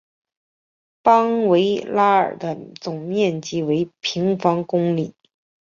[1.03, 5.13] 邦维拉尔的总面积为平方公里。